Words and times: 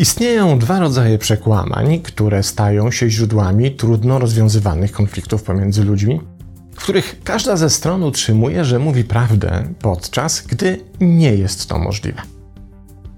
Istnieją 0.00 0.58
dwa 0.58 0.80
rodzaje 0.80 1.18
przekłamań, 1.18 2.00
które 2.00 2.42
stają 2.42 2.90
się 2.90 3.10
źródłami 3.10 3.70
trudno 3.70 4.18
rozwiązywanych 4.18 4.92
konfliktów 4.92 5.42
pomiędzy 5.42 5.84
ludźmi, 5.84 6.20
w 6.74 6.82
których 6.82 7.20
każda 7.24 7.56
ze 7.56 7.70
stron 7.70 8.02
utrzymuje, 8.02 8.64
że 8.64 8.78
mówi 8.78 9.04
prawdę, 9.04 9.64
podczas 9.82 10.42
gdy 10.42 10.80
nie 11.00 11.34
jest 11.34 11.68
to 11.68 11.78
możliwe. 11.78 12.22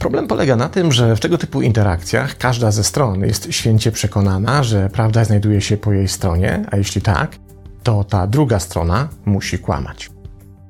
Problem 0.03 0.27
polega 0.27 0.57
na 0.57 0.69
tym, 0.69 0.93
że 0.93 1.17
w 1.17 1.21
tego 1.21 1.39
typu 1.39 1.63
interakcjach 1.63 2.39
każda 2.39 2.71
ze 2.71 2.85
stron 2.85 3.21
jest 3.21 3.53
święcie 3.53 3.93
przekonana, 3.93 4.63
że 4.63 4.89
prawda 4.89 5.25
znajduje 5.25 5.61
się 5.61 5.77
po 5.77 5.93
jej 5.93 6.09
stronie, 6.09 6.65
a 6.71 6.77
jeśli 6.77 7.01
tak, 7.03 7.37
to 7.83 8.05
ta 8.05 8.27
druga 8.27 8.59
strona 8.59 9.09
musi 9.25 9.59
kłamać. 9.59 10.11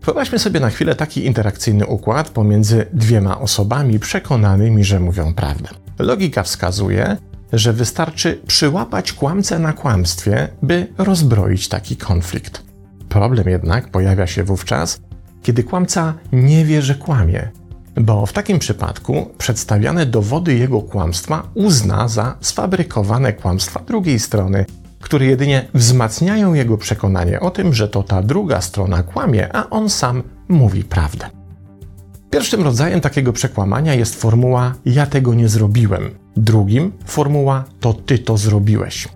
Wyobraźmy 0.04 0.38
sobie 0.38 0.60
na 0.60 0.70
chwilę 0.70 0.94
taki 0.94 1.26
interakcyjny 1.26 1.86
układ 1.86 2.30
pomiędzy 2.30 2.86
dwiema 2.92 3.40
osobami 3.40 3.98
przekonanymi, 3.98 4.84
że 4.84 5.00
mówią 5.00 5.34
prawdę. 5.34 5.68
Logika 5.98 6.42
wskazuje, 6.42 7.16
że 7.52 7.72
wystarczy 7.72 8.40
przyłapać 8.46 9.12
kłamcę 9.12 9.58
na 9.58 9.72
kłamstwie, 9.72 10.48
by 10.62 10.86
rozbroić 10.98 11.68
taki 11.68 11.96
konflikt. 11.96 12.62
Problem 13.08 13.48
jednak 13.48 13.88
pojawia 13.88 14.26
się 14.26 14.44
wówczas, 14.44 15.00
kiedy 15.42 15.64
kłamca 15.64 16.14
nie 16.32 16.64
wie, 16.64 16.82
że 16.82 16.94
kłamie, 16.94 17.50
bo 17.96 18.26
w 18.26 18.32
takim 18.32 18.58
przypadku 18.58 19.30
przedstawiane 19.38 20.06
dowody 20.06 20.54
jego 20.54 20.80
kłamstwa 20.80 21.42
uzna 21.54 22.08
za 22.08 22.36
sfabrykowane 22.40 23.32
kłamstwa 23.32 23.80
drugiej 23.86 24.18
strony, 24.18 24.64
które 25.00 25.26
jedynie 25.26 25.68
wzmacniają 25.74 26.54
jego 26.54 26.78
przekonanie 26.78 27.40
o 27.40 27.50
tym, 27.50 27.74
że 27.74 27.88
to 27.88 28.02
ta 28.02 28.22
druga 28.22 28.60
strona 28.60 29.02
kłamie, 29.02 29.56
a 29.56 29.70
on 29.70 29.90
sam 29.90 30.22
mówi 30.48 30.84
prawdę. 30.84 31.26
Pierwszym 32.30 32.62
rodzajem 32.62 33.00
takiego 33.00 33.32
przekłamania 33.32 33.94
jest 33.94 34.20
formuła 34.20 34.74
ja 34.84 35.06
tego 35.06 35.34
nie 35.34 35.48
zrobiłem. 35.48 36.10
Drugim 36.36 36.92
formuła 37.04 37.64
to 37.80 37.94
ty 37.94 38.18
to 38.18 38.36
zrobiłeś. 38.36 39.08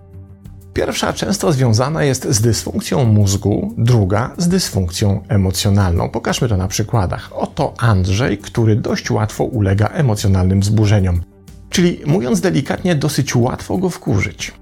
Pierwsza 0.77 1.13
często 1.13 1.51
związana 1.51 2.03
jest 2.03 2.27
z 2.29 2.41
dysfunkcją 2.41 3.05
mózgu, 3.05 3.73
druga 3.77 4.31
z 4.37 4.47
dysfunkcją 4.47 5.23
emocjonalną. 5.27 6.09
Pokażmy 6.09 6.49
to 6.49 6.57
na 6.57 6.67
przykładach. 6.67 7.29
Oto 7.33 7.73
Andrzej, 7.77 8.37
który 8.37 8.75
dość 8.75 9.11
łatwo 9.11 9.43
ulega 9.43 9.87
emocjonalnym 9.87 10.59
wzburzeniom, 10.59 11.21
czyli 11.69 11.99
mówiąc 12.05 12.41
delikatnie, 12.41 12.95
dosyć 12.95 13.35
łatwo 13.35 13.77
go 13.77 13.89
wkurzyć. 13.89 14.53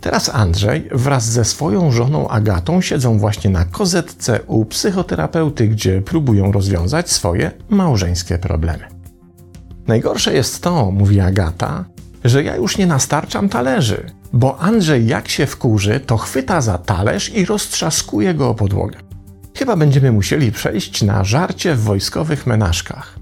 Teraz 0.00 0.28
Andrzej 0.34 0.88
wraz 0.92 1.24
ze 1.24 1.44
swoją 1.44 1.92
żoną 1.92 2.28
Agatą 2.28 2.80
siedzą 2.80 3.18
właśnie 3.18 3.50
na 3.50 3.64
kozetce 3.64 4.40
u 4.46 4.64
psychoterapeuty, 4.64 5.68
gdzie 5.68 6.02
próbują 6.02 6.52
rozwiązać 6.52 7.10
swoje 7.10 7.50
małżeńskie 7.68 8.38
problemy. 8.38 8.84
Najgorsze 9.86 10.34
jest 10.34 10.62
to, 10.62 10.90
mówi 10.90 11.20
Agata, 11.20 11.84
że 12.24 12.42
ja 12.42 12.56
już 12.56 12.78
nie 12.78 12.86
nastarczam 12.86 13.48
talerzy, 13.48 14.10
bo 14.32 14.58
Andrzej 14.58 15.06
jak 15.06 15.28
się 15.28 15.46
wkurzy, 15.46 16.00
to 16.00 16.16
chwyta 16.16 16.60
za 16.60 16.78
talerz 16.78 17.34
i 17.34 17.44
roztrzaskuje 17.44 18.34
go 18.34 18.48
o 18.48 18.54
podłogę. 18.54 18.98
Chyba 19.58 19.76
będziemy 19.76 20.12
musieli 20.12 20.52
przejść 20.52 21.02
na 21.02 21.24
żarcie 21.24 21.74
w 21.74 21.82
wojskowych 21.82 22.46
menażkach. 22.46 23.18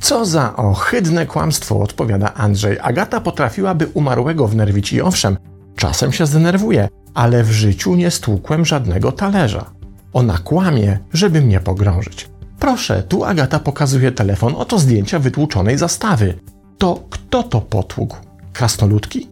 Co 0.00 0.26
za 0.26 0.56
ohydne 0.56 1.26
kłamstwo, 1.26 1.80
odpowiada 1.80 2.34
Andrzej. 2.34 2.78
Agata 2.82 3.20
potrafiłaby 3.20 3.86
umarłego 3.94 4.48
wnerwić 4.48 4.92
i 4.92 5.02
owszem, 5.02 5.36
czasem 5.76 6.12
się 6.12 6.26
zdenerwuje, 6.26 6.88
ale 7.14 7.44
w 7.44 7.50
życiu 7.50 7.94
nie 7.94 8.10
stłukłem 8.10 8.64
żadnego 8.64 9.12
talerza. 9.12 9.70
Ona 10.12 10.38
kłamie, 10.38 10.98
żeby 11.12 11.40
mnie 11.40 11.60
pogrążyć. 11.60 12.28
Proszę, 12.58 13.02
tu 13.02 13.24
Agata 13.24 13.58
pokazuje 13.58 14.12
telefon, 14.12 14.54
oto 14.56 14.78
zdjęcia 14.78 15.18
wytłuczonej 15.18 15.78
zastawy. 15.78 16.38
To 16.78 17.04
kto 17.10 17.42
to 17.42 17.60
potłukł? 17.60 18.16
Krasnoludki? 18.58 19.28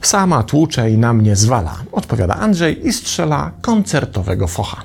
Sama 0.00 0.42
tłucze 0.42 0.90
i 0.90 0.98
na 0.98 1.12
mnie 1.12 1.36
zwala, 1.36 1.76
odpowiada 1.92 2.34
Andrzej 2.34 2.86
i 2.88 2.92
strzela 2.92 3.50
koncertowego 3.60 4.46
focha. 4.48 4.82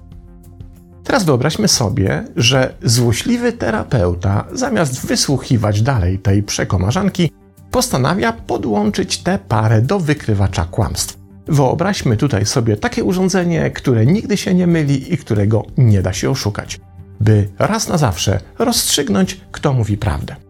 Teraz 1.04 1.24
wyobraźmy 1.24 1.68
sobie, 1.68 2.26
że 2.36 2.74
złośliwy 2.84 3.54
terapeuta, 3.54 4.46
zamiast 4.54 5.06
wysłuchiwać 5.06 5.82
dalej 5.82 6.20
tej 6.20 6.44
przekomarzanki, 6.44 7.32
postanawia 7.72 8.34
podłączyć 8.34 9.18
tę 9.18 9.40
parę 9.48 9.82
do 9.82 10.00
wykrywacza 10.00 10.66
kłamstw. 10.66 11.18
Wyobraźmy 11.48 12.18
tutaj 12.18 12.46
sobie 12.46 12.78
takie 12.78 13.04
urządzenie, 13.04 13.72
które 13.72 14.06
nigdy 14.06 14.38
się 14.38 14.54
nie 14.54 14.68
myli 14.68 15.14
i 15.14 15.18
którego 15.18 15.66
nie 15.78 16.02
da 16.02 16.14
się 16.14 16.30
oszukać, 16.30 16.80
by 17.20 17.50
raz 17.60 17.88
na 17.88 17.98
zawsze 17.98 18.40
rozstrzygnąć, 18.58 19.42
kto 19.52 19.74
mówi 19.74 19.98
prawdę. 19.98 20.49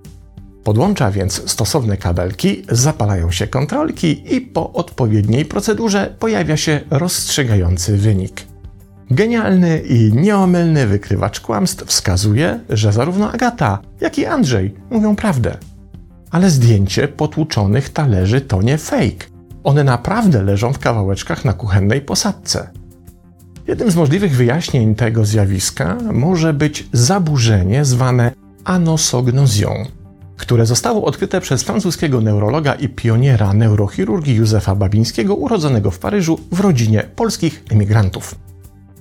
Podłącza 0.64 1.12
więc 1.12 1.52
stosowne 1.52 1.97
kabelki, 1.97 2.66
zapalają 2.70 3.31
się 3.31 3.47
kontrolki 3.47 4.36
i 4.36 4.42
po 4.42 4.74
odpowiedniej 4.74 5.46
procedurze 5.46 6.16
pojawia 6.20 6.58
się 6.58 6.80
rozstrzygający 6.90 7.97
wynik. 7.97 8.42
Genialny 9.12 9.80
i 9.80 10.14
nieomylny 10.14 10.88
wykrywacz 10.88 11.40
kłamstw 11.40 11.86
wskazuje, 11.86 12.59
że 12.69 12.94
zarówno 12.94 13.31
Agata, 13.31 13.80
jak 14.02 14.18
i 14.18 14.25
Andrzej 14.25 14.75
mówią 14.90 15.16
prawdę. 15.16 15.58
Ale 16.31 16.50
zdjęcie 16.50 17.08
potłuczonych 17.08 17.90
talerzy 17.90 18.42
to 18.42 18.62
nie 18.62 18.78
fake. 18.78 19.25
One 19.64 19.84
naprawdę 19.84 20.44
leżą 20.44 20.74
w 20.74 20.80
kawałeczkach 20.80 21.46
na 21.46 21.53
kuchennej 21.53 22.02
posadce. 22.02 22.69
Jednym 23.68 23.92
z 23.92 23.96
możliwych 23.96 24.36
wyjaśnień 24.36 24.96
tego 24.96 25.25
zjawiska 25.25 25.98
może 26.14 26.53
być 26.53 26.88
zaburzenie 26.94 27.86
zwane 27.86 28.31
anosognozją 28.64 29.86
które 30.40 30.66
zostało 30.66 31.06
odkryte 31.06 31.42
przez 31.42 31.64
francuskiego 31.64 32.22
neurologa 32.22 32.74
i 32.74 32.90
pioniera 32.90 33.54
neurochirurgii 33.54 34.36
Józefa 34.36 34.76
Babińskiego, 34.76 35.36
urodzonego 35.36 35.92
w 35.92 36.00
Paryżu 36.00 36.40
w 36.52 36.60
rodzinie 36.60 37.04
polskich 37.16 37.64
emigrantów. 37.72 38.36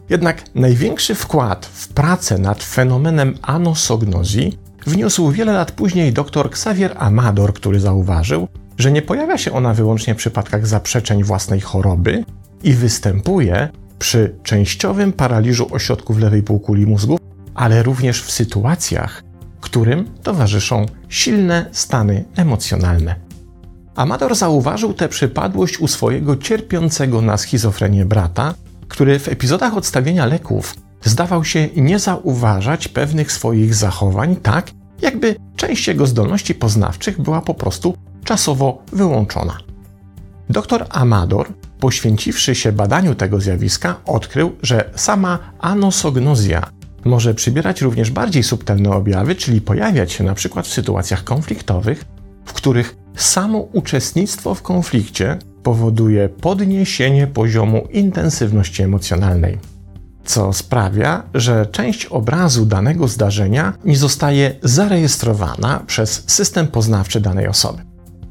Jednak 0.09 0.45
największy 0.55 1.15
wkład 1.15 1.67
w 1.67 1.89
pracę 1.89 2.39
nad 2.39 2.63
fenomenem 2.63 3.35
anosognozji 3.43 4.59
wniósł 4.87 5.31
wiele 5.31 5.53
lat 5.53 5.73
później 5.73 6.13
dr 6.13 6.47
Xavier 6.47 6.95
Amador, 6.97 7.55
który 7.55 7.81
zauważył, 7.81 8.49
że 8.79 8.93
nie 8.93 9.03
pojawia 9.03 9.39
się 9.39 9.53
ona 9.53 9.75
wyłącznie 9.75 10.15
w 10.15 10.19
przypadkach 10.19 10.67
zaprzeczeń 10.67 11.25
własnej 11.25 11.61
choroby 11.61 12.25
i 12.63 12.73
występuje 12.73 13.69
przy 13.99 14.35
częściowym 14.43 15.13
paraliżu 15.13 15.75
ośrodków 15.75 16.19
lewej 16.19 16.43
półkuli 16.43 16.87
mózgu, 16.87 17.19
ale 17.55 17.83
również 17.83 18.23
w 18.23 18.31
sytuacjach, 18.31 19.23
którym 19.69 20.11
towarzyszą 20.23 20.87
silne 21.09 21.67
stany 21.73 22.25
emocjonalne. 22.37 23.15
Amador 23.97 24.35
zauważył 24.35 24.95
tę 24.95 25.09
przypadłość 25.09 25.79
u 25.79 25.89
swojego 25.89 26.37
cierpiącego 26.37 27.23
na 27.23 27.37
schizofrenię 27.37 28.05
brata, 28.05 28.55
który 28.89 29.19
w 29.19 29.29
epizodach 29.29 29.77
odstawienia 29.77 30.27
leków 30.27 30.75
zdawał 31.05 31.45
się 31.45 31.69
nie 31.77 31.99
zauważać 31.99 32.89
pewnych 32.89 33.33
swoich 33.33 33.75
zachowań, 33.75 34.37
tak 34.37 34.71
jakby 35.03 35.37
część 35.57 35.89
jego 35.89 36.07
zdolności 36.07 36.55
poznawczych 36.55 37.21
była 37.21 37.41
po 37.41 37.55
prostu 37.55 37.97
czasowo 38.25 38.83
wyłączona. 38.93 39.59
Dr 40.51 40.87
Amador, 40.91 41.49
poświęciwszy 41.81 42.55
się 42.55 42.73
badaniu 42.73 43.15
tego 43.15 43.41
zjawiska, 43.41 44.01
odkrył, 44.07 44.57
że 44.63 44.91
sama 44.97 45.39
anosognozja 45.59 46.78
może 47.09 47.35
przybierać 47.35 47.81
również 47.81 48.11
bardziej 48.11 48.43
subtelne 48.43 48.91
objawy, 48.91 49.35
czyli 49.35 49.61
pojawiać 49.61 50.13
się 50.13 50.25
na 50.25 50.35
przykład 50.35 50.67
w 50.67 50.73
sytuacjach 50.73 51.25
konfliktowych, 51.25 52.05
w 52.45 52.53
których 52.53 52.97
samo 53.17 53.59
uczestnictwo 53.59 54.55
w 54.55 54.63
konflikcie 54.63 55.39
powoduje 55.63 56.29
podniesienie 56.29 57.27
poziomu 57.27 57.89
intensywności 57.91 58.83
emocjonalnej, 58.83 59.59
co 60.25 60.53
sprawia, 60.53 61.23
że 61.35 61.67
część 61.67 62.07
obrazu 62.07 62.67
danego 62.67 63.09
zdarzenia 63.09 63.73
nie 63.85 63.97
zostaje 63.97 64.55
zarejestrowana 64.63 65.83
przez 65.87 66.25
system 66.27 66.69
poznawczy 66.69 67.21
danej 67.21 67.49
osoby. 67.49 67.83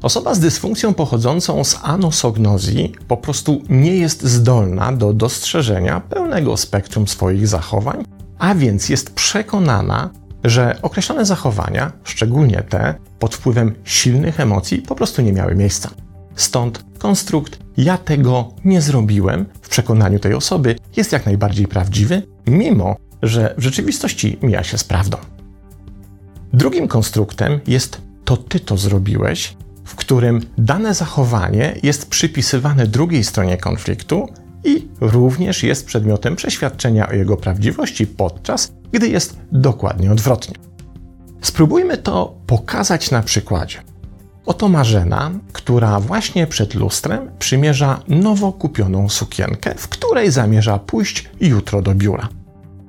Osoba 0.02 0.34
z 0.34 0.40
dysfunkcją 0.40 0.94
pochodzącą 0.94 1.64
z 1.64 1.76
anosognozji 1.82 2.92
po 3.08 3.16
prostu 3.16 3.62
nie 3.68 3.96
jest 3.96 4.24
zdolna 4.24 4.92
do 4.92 5.12
dostrzeżenia 5.12 6.00
pełnego 6.00 6.56
spektrum 6.56 7.08
swoich 7.08 7.48
zachowań 7.48 8.04
a 8.38 8.54
więc 8.54 8.88
jest 8.88 9.14
przekonana, 9.14 10.10
że 10.44 10.78
określone 10.82 11.24
zachowania, 11.24 11.92
szczególnie 12.04 12.62
te 12.68 12.94
pod 13.18 13.34
wpływem 13.34 13.74
silnych 13.84 14.40
emocji, 14.40 14.78
po 14.78 14.94
prostu 14.94 15.22
nie 15.22 15.32
miały 15.32 15.54
miejsca. 15.54 15.90
Stąd 16.34 16.84
konstrukt 16.98 17.58
ja 17.76 17.98
tego 17.98 18.52
nie 18.64 18.80
zrobiłem 18.82 19.46
w 19.62 19.68
przekonaniu 19.68 20.18
tej 20.18 20.34
osoby 20.34 20.76
jest 20.96 21.12
jak 21.12 21.26
najbardziej 21.26 21.66
prawdziwy, 21.66 22.22
mimo 22.46 22.96
że 23.22 23.54
w 23.58 23.62
rzeczywistości 23.62 24.38
mija 24.42 24.64
się 24.64 24.78
z 24.78 24.84
prawdą. 24.84 25.16
Drugim 26.52 26.88
konstruktem 26.88 27.60
jest 27.66 28.00
to 28.24 28.36
ty 28.36 28.60
to 28.60 28.76
zrobiłeś, 28.76 29.56
w 29.84 29.94
którym 29.94 30.40
dane 30.58 30.94
zachowanie 30.94 31.74
jest 31.82 32.10
przypisywane 32.10 32.86
drugiej 32.86 33.24
stronie 33.24 33.56
konfliktu, 33.56 34.28
i 34.64 34.88
również 35.00 35.62
jest 35.62 35.86
przedmiotem 35.86 36.36
przeświadczenia 36.36 37.08
o 37.08 37.12
jego 37.12 37.36
prawdziwości, 37.36 38.06
podczas 38.06 38.72
gdy 38.92 39.08
jest 39.08 39.38
dokładnie 39.52 40.12
odwrotnie. 40.12 40.54
Spróbujmy 41.40 41.98
to 41.98 42.34
pokazać 42.46 43.10
na 43.10 43.22
przykładzie. 43.22 43.78
Oto 44.46 44.68
Marzena, 44.68 45.30
która 45.52 46.00
właśnie 46.00 46.46
przed 46.46 46.74
lustrem 46.74 47.30
przymierza 47.38 48.00
nowo 48.08 48.52
kupioną 48.52 49.08
sukienkę, 49.08 49.74
w 49.76 49.88
której 49.88 50.30
zamierza 50.30 50.78
pójść 50.78 51.30
jutro 51.40 51.82
do 51.82 51.94
biura. 51.94 52.28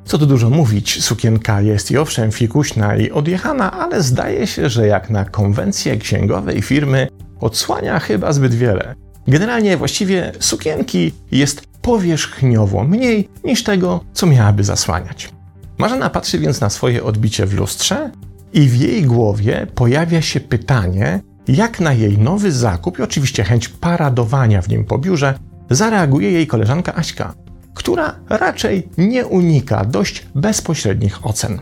Co 0.05 0.17
tu 0.17 0.25
dużo 0.25 0.49
mówić, 0.49 1.03
sukienka 1.03 1.61
jest 1.61 1.91
i 1.91 1.97
owszem 1.97 2.31
fikuśna 2.31 2.95
i 2.95 3.11
odjechana, 3.11 3.71
ale 3.71 4.03
zdaje 4.03 4.47
się, 4.47 4.69
że 4.69 4.87
jak 4.87 5.09
na 5.09 5.25
konwencję 5.25 5.97
księgowej 5.97 6.61
firmy 6.61 7.07
odsłania 7.39 7.99
chyba 7.99 8.33
zbyt 8.33 8.53
wiele. 8.53 8.95
Generalnie 9.27 9.77
właściwie 9.77 10.31
sukienki 10.39 11.11
jest 11.31 11.61
powierzchniowo 11.81 12.83
mniej 12.83 13.29
niż 13.43 13.63
tego, 13.63 14.03
co 14.13 14.27
miałaby 14.27 14.63
zasłaniać. 14.63 15.29
Marzena 15.77 16.09
patrzy 16.09 16.39
więc 16.39 16.61
na 16.61 16.69
swoje 16.69 17.03
odbicie 17.03 17.45
w 17.45 17.53
lustrze 17.53 18.11
i 18.53 18.61
w 18.61 18.75
jej 18.75 19.03
głowie 19.03 19.67
pojawia 19.75 20.21
się 20.21 20.39
pytanie, 20.39 21.21
jak 21.47 21.79
na 21.79 21.93
jej 21.93 22.17
nowy 22.17 22.51
zakup 22.51 22.99
i 22.99 23.01
oczywiście 23.01 23.43
chęć 23.43 23.69
paradowania 23.69 24.61
w 24.61 24.69
nim 24.69 24.85
po 24.85 24.97
biurze 24.97 25.39
zareaguje 25.69 26.31
jej 26.31 26.47
koleżanka 26.47 26.95
Aśka, 26.95 27.33
która 27.73 28.15
raczej 28.29 28.89
nie 28.97 29.25
unika 29.25 29.85
dość 29.85 30.25
bezpośrednich 30.35 31.25
ocen. 31.25 31.61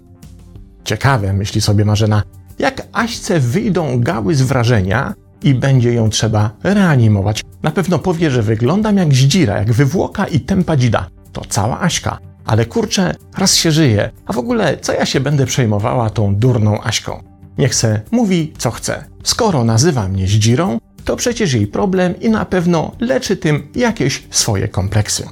Ciekawe, 0.84 1.34
myśli 1.34 1.62
sobie 1.62 1.86
Marzena, 1.86 2.24
jak 2.60 2.88
Aśce 2.94 3.40
wyjdą 3.40 4.00
gały 4.00 4.36
z 4.36 4.42
wrażenia 4.42 5.14
i 5.44 5.54
będzie 5.54 5.94
ją 5.94 6.10
trzeba 6.10 6.52
reanimować. 6.64 7.44
Na 7.64 7.72
pewno 7.72 8.00
powie, 8.00 8.32
że 8.32 8.44
wyglądam 8.44 8.98
jak 8.98 9.14
zdzira, 9.14 9.58
jak 9.58 9.74
wywłoka 9.74 10.28
i 10.28 10.40
tempa 10.40 10.78
dzida. 10.78 11.08
To 11.32 11.42
cała 11.50 11.80
Aśka. 11.80 12.18
Ale 12.46 12.66
kurczę, 12.66 13.16
raz 13.38 13.56
się 13.56 13.72
żyje, 13.72 14.12
a 14.26 14.34
w 14.34 14.38
ogóle 14.38 14.78
co 14.78 14.94
ja 14.94 15.06
się 15.06 15.20
będę 15.20 15.46
przejmowała 15.46 16.10
tą 16.10 16.36
durną 16.36 16.82
Aśką? 16.82 17.24
Niech 17.58 17.76
se 17.76 18.02
mówi, 18.12 18.54
co 18.58 18.72
chce. 18.72 19.04
Skoro 19.24 19.64
nazywa 19.64 20.08
mnie 20.08 20.28
zdzirą, 20.28 20.78
to 21.06 21.16
przecież 21.16 21.54
jej 21.54 21.68
problem 21.68 22.20
i 22.20 22.30
na 22.30 22.46
pewno 22.46 22.92
leczy 23.00 23.38
tym 23.38 23.68
jakieś 23.76 24.24
swoje 24.30 24.68
kompleksy. 24.68 25.28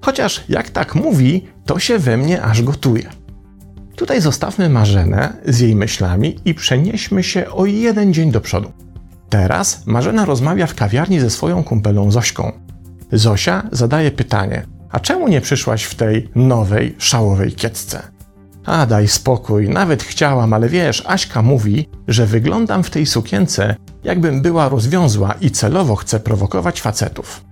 Chociaż 0.00 0.44
jak 0.48 0.70
tak 0.70 0.94
mówi, 0.94 1.46
to 1.64 1.78
się 1.78 1.98
we 1.98 2.16
mnie 2.16 2.42
aż 2.42 2.62
gotuje. 2.62 3.10
Tutaj 3.96 4.20
zostawmy 4.20 4.68
Marzenę 4.68 5.32
z 5.46 5.60
jej 5.60 5.76
myślami 5.76 6.36
i 6.44 6.54
przenieśmy 6.54 7.22
się 7.22 7.50
o 7.50 7.66
jeden 7.66 8.14
dzień 8.14 8.30
do 8.30 8.40
przodu. 8.40 8.72
Teraz 9.28 9.86
Marzena 9.86 10.24
rozmawia 10.24 10.66
w 10.66 10.74
kawiarni 10.74 11.20
ze 11.20 11.30
swoją 11.30 11.64
kumpelą 11.64 12.10
Zośką. 12.10 12.52
Zosia 13.12 13.62
zadaje 13.72 14.10
pytanie: 14.10 14.66
A 14.90 15.00
czemu 15.00 15.28
nie 15.28 15.40
przyszłaś 15.40 15.84
w 15.84 15.94
tej 15.94 16.28
nowej, 16.34 16.94
szałowej 16.98 17.52
kiecce? 17.52 18.02
A 18.64 18.86
daj 18.86 19.08
spokój, 19.08 19.68
nawet 19.68 20.02
chciałam, 20.02 20.52
ale 20.52 20.68
wiesz, 20.68 21.02
Aśka 21.06 21.42
mówi, 21.42 21.88
że 22.08 22.26
wyglądam 22.26 22.82
w 22.82 22.90
tej 22.90 23.06
sukience, 23.06 23.76
jakbym 24.04 24.42
była 24.42 24.68
rozwiązła 24.68 25.34
i 25.40 25.50
celowo 25.50 25.96
chce 25.96 26.20
prowokować 26.20 26.80
facetów. 26.80 27.44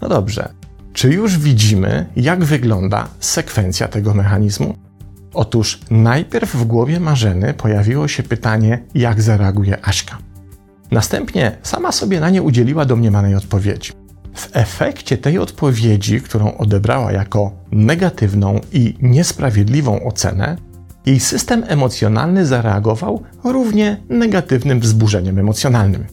No 0.00 0.08
dobrze, 0.08 0.48
czy 0.92 1.10
już 1.10 1.38
widzimy, 1.38 2.06
jak 2.16 2.44
wygląda 2.44 3.08
sekwencja 3.20 3.88
tego 3.88 4.14
mechanizmu? 4.14 4.74
Otóż 5.34 5.80
najpierw 5.90 6.56
w 6.56 6.64
głowie 6.64 7.00
Marzeny 7.00 7.54
pojawiło 7.54 8.08
się 8.08 8.22
pytanie, 8.22 8.84
jak 8.94 9.22
zareaguje 9.22 9.86
Aśka. 9.86 10.18
Następnie 10.92 11.56
sama 11.62 11.92
sobie 11.92 12.20
na 12.20 12.30
nie 12.30 12.42
udzieliła 12.42 12.84
domniemanej 12.84 13.34
odpowiedzi. 13.34 13.92
W 14.34 14.48
efekcie 14.52 15.18
tej 15.18 15.38
odpowiedzi, 15.38 16.20
którą 16.20 16.56
odebrała 16.56 17.12
jako 17.12 17.52
negatywną 17.70 18.60
i 18.72 18.94
niesprawiedliwą 19.00 20.04
ocenę, 20.04 20.56
jej 21.06 21.20
system 21.20 21.64
emocjonalny 21.68 22.46
zareagował 22.46 23.22
równie 23.44 23.96
negatywnym 24.08 24.80
wzburzeniem 24.80 25.38
emocjonalnym. 25.38 26.04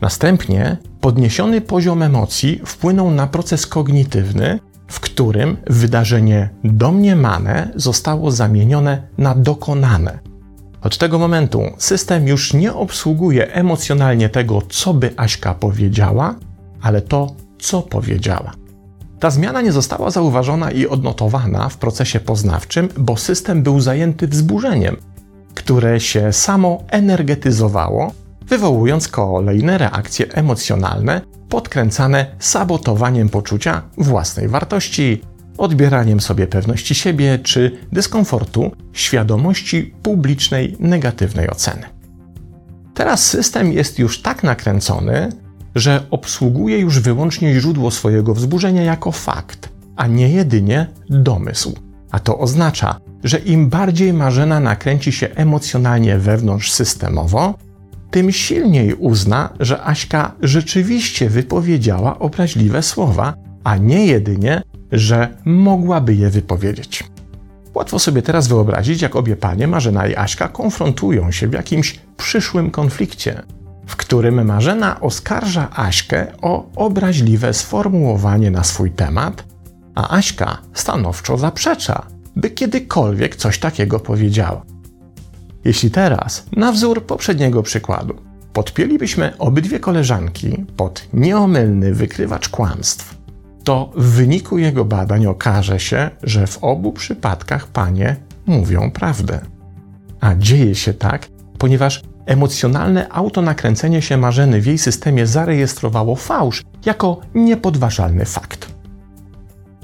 Następnie 0.00 0.76
podniesiony 1.00 1.60
poziom 1.60 2.02
emocji 2.02 2.60
wpłynął 2.64 3.10
na 3.10 3.26
proces 3.26 3.66
kognitywny, 3.66 4.58
w 4.88 5.00
którym 5.00 5.56
wydarzenie 5.66 6.48
domniemane 6.64 7.68
zostało 7.76 8.30
zamienione 8.30 9.02
na 9.18 9.34
dokonane. 9.34 10.18
Od 10.82 10.98
tego 10.98 11.18
momentu 11.18 11.62
system 11.78 12.28
już 12.28 12.54
nie 12.54 12.74
obsługuje 12.74 13.52
emocjonalnie 13.52 14.28
tego, 14.28 14.62
co 14.68 14.94
by 14.94 15.14
Aśka 15.16 15.54
powiedziała, 15.54 16.34
ale 16.82 17.02
to, 17.02 17.34
co 17.58 17.82
powiedziała. 17.82 18.52
Ta 19.20 19.30
zmiana 19.30 19.60
nie 19.60 19.72
została 19.72 20.10
zauważona 20.10 20.70
i 20.70 20.86
odnotowana 20.86 21.68
w 21.68 21.76
procesie 21.76 22.20
poznawczym, 22.20 22.88
bo 22.98 23.16
system 23.16 23.62
był 23.62 23.80
zajęty 23.80 24.28
wzburzeniem, 24.28 24.96
które 25.54 26.00
się 26.00 26.32
samo 26.32 26.82
energetyzowało 26.90 28.12
wywołując 28.48 29.08
kolejne 29.08 29.78
reakcje 29.78 30.26
emocjonalne 30.32 31.20
podkręcane 31.48 32.26
sabotowaniem 32.38 33.28
poczucia 33.28 33.82
własnej 33.98 34.48
wartości, 34.48 35.22
odbieraniem 35.58 36.20
sobie 36.20 36.46
pewności 36.46 36.94
siebie 36.94 37.38
czy 37.38 37.78
dyskomfortu, 37.92 38.70
świadomości 38.92 39.94
publicznej 40.02 40.76
negatywnej 40.80 41.50
oceny. 41.50 41.82
Teraz 42.94 43.26
system 43.26 43.72
jest 43.72 43.98
już 43.98 44.22
tak 44.22 44.42
nakręcony, 44.42 45.32
że 45.74 46.06
obsługuje 46.10 46.78
już 46.78 47.00
wyłącznie 47.00 47.60
źródło 47.60 47.90
swojego 47.90 48.34
wzburzenia 48.34 48.82
jako 48.82 49.12
fakt, 49.12 49.68
a 49.96 50.06
nie 50.06 50.28
jedynie 50.28 50.86
domysł. 51.10 51.74
A 52.10 52.18
to 52.18 52.38
oznacza, 52.38 53.00
że 53.24 53.38
im 53.38 53.68
bardziej 53.68 54.12
Marzena 54.12 54.60
nakręci 54.60 55.12
się 55.12 55.28
emocjonalnie 55.34 56.18
wewnątrz 56.18 56.72
systemowo, 56.72 57.54
tym 58.10 58.32
silniej 58.32 58.94
uzna, 58.94 59.52
że 59.60 59.82
Aśka 59.82 60.34
rzeczywiście 60.40 61.30
wypowiedziała 61.30 62.18
obraźliwe 62.18 62.82
słowa, 62.82 63.34
a 63.64 63.76
nie 63.76 64.06
jedynie, 64.06 64.62
że 64.92 65.28
mogłaby 65.44 66.14
je 66.14 66.30
wypowiedzieć. 66.30 67.04
Łatwo 67.74 67.98
sobie 67.98 68.22
teraz 68.22 68.48
wyobrazić, 68.48 69.02
jak 69.02 69.16
obie 69.16 69.36
panie, 69.36 69.66
Marzena 69.66 70.06
i 70.06 70.16
Aśka, 70.16 70.48
konfrontują 70.48 71.30
się 71.30 71.48
w 71.48 71.52
jakimś 71.52 72.00
przyszłym 72.16 72.70
konflikcie, 72.70 73.42
w 73.86 73.96
którym 73.96 74.46
Marzena 74.46 75.00
oskarża 75.00 75.68
Aśkę 75.74 76.26
o 76.42 76.66
obraźliwe 76.76 77.54
sformułowanie 77.54 78.50
na 78.50 78.64
swój 78.64 78.90
temat, 78.90 79.44
a 79.94 80.10
Aśka 80.16 80.58
stanowczo 80.74 81.38
zaprzecza, 81.38 82.06
by 82.36 82.50
kiedykolwiek 82.50 83.36
coś 83.36 83.58
takiego 83.58 84.00
powiedziała. 84.00 84.62
Jeśli 85.64 85.90
teraz, 85.90 86.46
na 86.52 86.72
wzór 86.72 87.06
poprzedniego 87.06 87.62
przykładu, 87.62 88.14
podpięlibyśmy 88.52 89.38
obydwie 89.38 89.80
koleżanki 89.80 90.64
pod 90.76 91.08
nieomylny 91.12 91.94
wykrywacz 91.94 92.48
kłamstw, 92.48 93.15
to 93.66 93.90
w 93.96 94.04
wyniku 94.04 94.58
jego 94.58 94.84
badań 94.84 95.26
okaże 95.26 95.80
się, 95.80 96.10
że 96.22 96.46
w 96.46 96.58
obu 96.64 96.92
przypadkach 96.92 97.66
panie 97.66 98.16
mówią 98.46 98.90
prawdę. 98.90 99.40
A 100.20 100.34
dzieje 100.34 100.74
się 100.74 100.94
tak, 100.94 101.28
ponieważ 101.58 102.02
emocjonalne 102.26 103.08
autonakręcenie 103.08 104.02
się 104.02 104.16
Marzeny 104.16 104.60
w 104.60 104.66
jej 104.66 104.78
systemie 104.78 105.26
zarejestrowało 105.26 106.16
fałsz 106.16 106.62
jako 106.84 107.20
niepodważalny 107.34 108.24
fakt. 108.24 108.68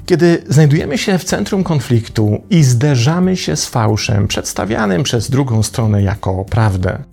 Kiedy 0.05 0.43
znajdujemy 0.49 0.97
się 0.97 1.17
w 1.17 1.23
centrum 1.23 1.63
konfliktu 1.63 2.41
i 2.49 2.63
zderzamy 2.63 3.37
się 3.37 3.55
z 3.55 3.65
fałszem 3.65 4.27
przedstawianym 4.27 5.03
przez 5.03 5.29
drugą 5.29 5.63
stronę 5.63 6.03
jako 6.03 6.45
prawdę, 6.45 7.03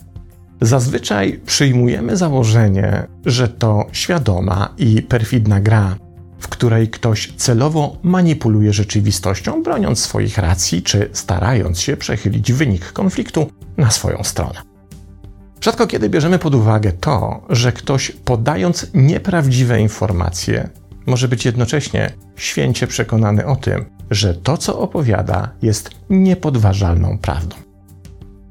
zazwyczaj 0.61 1.41
przyjmujemy 1.47 2.17
założenie, 2.17 3.07
że 3.27 3.49
to 3.49 3.87
świadoma 3.93 4.75
i 4.79 5.03
perfidna 5.03 5.61
gra, 5.61 5.97
w 6.41 6.49
której 6.49 6.89
ktoś 6.89 7.33
celowo 7.37 7.97
manipuluje 8.03 8.73
rzeczywistością, 8.73 9.63
broniąc 9.63 9.99
swoich 9.99 10.39
racji 10.39 10.83
czy 10.83 11.11
starając 11.13 11.81
się 11.81 11.97
przechylić 11.97 12.53
wynik 12.53 12.93
konfliktu 12.93 13.51
na 13.77 13.91
swoją 13.91 14.25
stronę. 14.25 14.63
Rzadko 15.61 15.87
kiedy 15.87 16.09
bierzemy 16.09 16.39
pod 16.39 16.55
uwagę 16.55 16.93
to, 16.93 17.43
że 17.51 17.73
ktoś 17.73 18.11
podając 18.11 18.87
nieprawdziwe 18.95 19.81
informacje 19.81 20.69
może 21.07 21.29
być 21.29 21.45
jednocześnie 21.45 22.13
święcie 22.37 22.87
przekonany 22.87 23.47
o 23.47 23.57
tym, 23.57 23.85
że 24.11 24.35
to, 24.35 24.57
co 24.57 24.79
opowiada, 24.79 25.51
jest 25.63 25.91
niepodważalną 26.11 27.19
prawdą. 27.19 27.57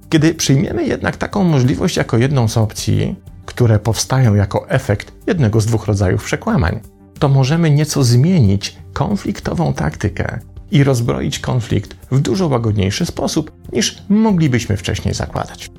Kiedy 0.09 0.33
przyjmiemy 0.33 0.85
jednak 0.85 1.17
taką 1.17 1.43
możliwość 1.43 1.97
jako 1.97 2.17
jedną 2.17 2.47
z 2.47 2.57
opcji, 2.57 3.15
które 3.45 3.79
powstają 3.79 4.35
jako 4.35 4.69
efekt 4.69 5.13
jednego 5.27 5.61
z 5.61 5.65
dwóch 5.65 5.85
rodzajów 5.87 6.23
przekłamań, 6.23 6.79
to 7.19 7.29
możemy 7.29 7.71
nieco 7.71 8.03
zmienić 8.03 8.77
konfliktową 8.93 9.73
taktykę 9.73 10.39
i 10.71 10.83
rozbroić 10.83 11.39
konflikt 11.39 11.95
w 12.11 12.19
dużo 12.19 12.47
łagodniejszy 12.47 13.05
sposób 13.05 13.51
niż 13.73 14.03
moglibyśmy 14.09 14.77
wcześniej 14.77 15.13
zakładać. 15.13 15.69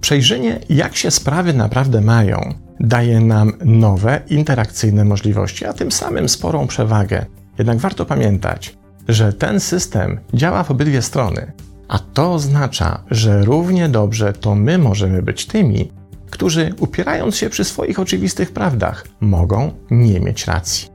Przejrzenie, 0.00 0.60
jak 0.68 0.96
się 0.96 1.10
sprawy 1.10 1.52
naprawdę 1.52 2.00
mają, 2.00 2.54
daje 2.80 3.20
nam 3.20 3.52
nowe, 3.64 4.20
interakcyjne 4.28 5.04
możliwości, 5.04 5.64
a 5.64 5.72
tym 5.72 5.92
samym 5.92 6.28
sporą 6.28 6.66
przewagę. 6.66 7.26
Jednak 7.58 7.78
warto 7.78 8.06
pamiętać, 8.06 8.76
że 9.08 9.32
ten 9.32 9.60
system 9.60 10.20
działa 10.34 10.64
w 10.64 10.70
obydwie 10.70 11.02
strony, 11.02 11.52
a 11.88 11.98
to 11.98 12.32
oznacza, 12.32 13.04
że 13.10 13.44
równie 13.44 13.88
dobrze 13.88 14.32
to 14.32 14.54
my 14.54 14.78
możemy 14.78 15.22
być 15.22 15.46
tymi, 15.46 15.92
którzy 16.30 16.74
upierając 16.78 17.36
się 17.36 17.50
przy 17.50 17.64
swoich 17.64 17.98
oczywistych 17.98 18.52
prawdach, 18.52 19.06
mogą 19.20 19.72
nie 19.90 20.20
mieć 20.20 20.46
racji. 20.46 20.88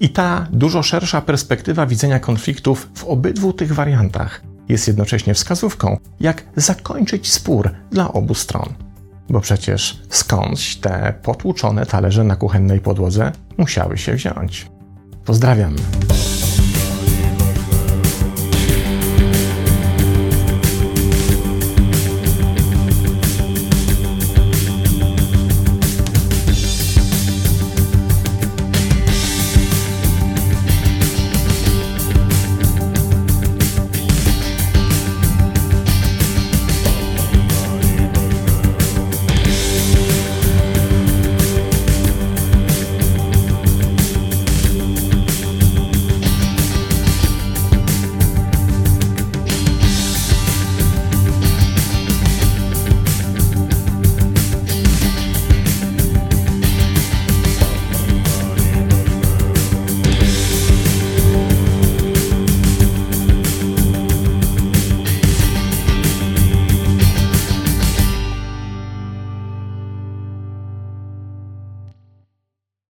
I 0.00 0.08
ta 0.08 0.46
dużo 0.52 0.82
szersza 0.82 1.20
perspektywa 1.20 1.86
widzenia 1.86 2.20
konfliktów 2.20 2.88
w 2.94 3.04
obydwu 3.04 3.52
tych 3.52 3.74
wariantach 3.74 4.42
jest 4.68 4.88
jednocześnie 4.88 5.34
wskazówką, 5.34 5.98
jak 6.20 6.44
zakończyć 6.56 7.32
spór 7.32 7.70
dla 7.90 8.12
obu 8.12 8.34
stron. 8.34 8.68
Bo 9.28 9.40
przecież 9.40 10.02
skądś 10.08 10.76
te 10.76 11.14
potłuczone 11.22 11.86
talerze 11.86 12.24
na 12.24 12.36
kuchennej 12.36 12.80
podłodze 12.80 13.32
musiały 13.58 13.98
się 13.98 14.14
wziąć. 14.14 14.66
Pozdrawiam. 15.24 15.76